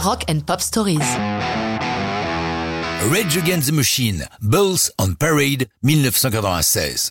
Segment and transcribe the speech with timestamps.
[0.00, 1.00] Rock and Pop Stories.
[3.10, 7.10] Rage Against the Machine, Bulls on Parade, 1996.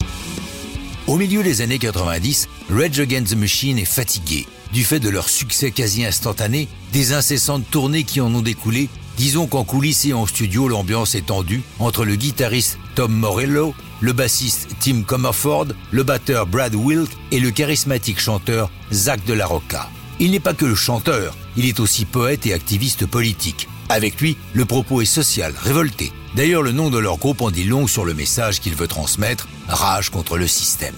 [1.08, 5.28] Au milieu des années 90, Rage Against the Machine est fatigué du fait de leur
[5.28, 8.88] succès quasi instantané, des incessantes tournées qui en ont découlé.
[9.17, 14.13] Disons qu'en coulisses et en studio, l'ambiance est tendue entre le guitariste Tom Morello, le
[14.13, 19.90] bassiste Tim Comerford, le batteur Brad Wilk et le charismatique chanteur Zach de la Rocca.
[20.20, 23.67] Il n'est pas que le chanteur, il est aussi poète et activiste politique.
[23.89, 26.12] Avec lui, le propos est social, révolté.
[26.35, 29.48] D'ailleurs, le nom de leur groupe en dit long sur le message qu'il veut transmettre,
[29.67, 30.95] rage contre le système.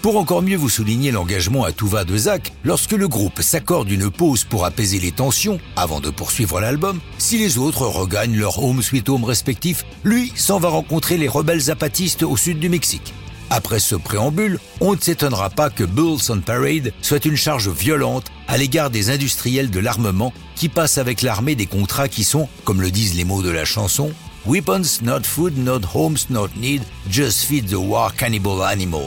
[0.00, 3.90] Pour encore mieux vous souligner l'engagement à tout va de Zach, lorsque le groupe s'accorde
[3.90, 8.60] une pause pour apaiser les tensions avant de poursuivre l'album, si les autres regagnent leur
[8.60, 13.14] home sweet home respectif, lui s'en va rencontrer les rebelles zapatistes au sud du Mexique.
[13.54, 18.32] Après ce préambule, on ne s'étonnera pas que Bulls on Parade soit une charge violente
[18.48, 22.80] à l'égard des industriels de l'armement qui passent avec l'armée des contrats qui sont, comme
[22.80, 24.10] le disent les mots de la chanson,
[24.46, 29.06] Weapons, not food, not homes, not need, just feed the war cannibal animal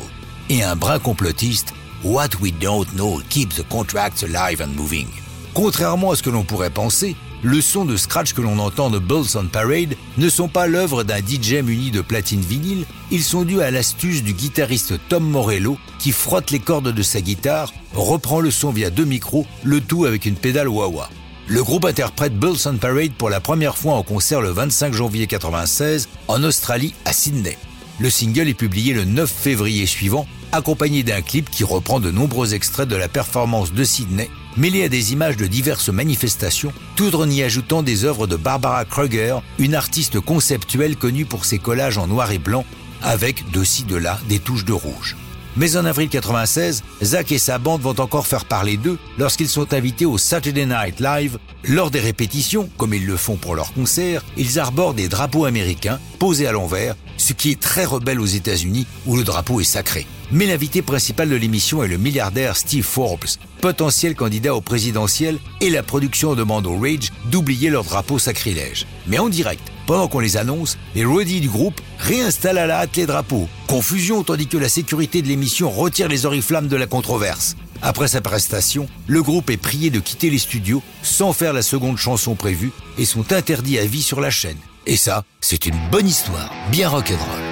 [0.52, 5.08] et un brin complotiste, What we don't know keeps the contracts alive and moving.
[5.56, 7.16] Contrairement à ce que l'on pourrait penser,
[7.46, 11.04] le son de scratch que l'on entend de Bulls on Parade ne sont pas l'œuvre
[11.04, 15.78] d'un DJ muni de platine vinyle, ils sont dus à l'astuce du guitariste Tom Morello
[16.00, 20.06] qui frotte les cordes de sa guitare, reprend le son via deux micros, le tout
[20.06, 21.08] avec une pédale wah-wah.
[21.46, 25.28] Le groupe interprète Bulls on Parade pour la première fois en concert le 25 janvier
[25.28, 27.60] 1996 en Australie à Sydney.
[28.00, 32.56] Le single est publié le 9 février suivant, accompagné d'un clip qui reprend de nombreux
[32.56, 37.30] extraits de la performance de Sydney, mêlé à des images de diverses manifestations, tout en
[37.30, 42.08] y ajoutant des œuvres de Barbara Kruger, une artiste conceptuelle connue pour ses collages en
[42.08, 42.66] noir et blanc,
[43.02, 45.16] avec de ci de là des touches de rouge.
[45.58, 49.74] Mais en avril 96, Zach et sa bande vont encore faire parler d'eux lorsqu'ils sont
[49.74, 51.38] invités au Saturday Night Live.
[51.64, 56.00] Lors des répétitions, comme ils le font pour leurs concerts, ils arborent des drapeaux américains
[56.26, 60.08] à l'envers, ce qui est très rebelle aux États-Unis où le drapeau est sacré.
[60.32, 63.26] Mais l'invité principal de l'émission est le milliardaire Steve Forbes,
[63.62, 68.88] potentiel candidat au présidentiel, et la production demande au Rage d'oublier leur drapeau sacrilège.
[69.08, 72.98] Mais en direct, pendant qu'on les annonce, les roadies du groupe réinstallent à la hâte
[72.98, 73.48] les drapeaux.
[73.68, 77.56] Confusion tandis que la sécurité de l'émission retire les oriflammes de la controverse.
[77.84, 81.98] Après sa prestation, le groupe est prié de quitter les studios sans faire la seconde
[81.98, 84.58] chanson prévue et sont interdits à vie sur la chaîne.
[84.88, 87.45] Et ça, c'est une bonne histoire, bien rock'n'roll.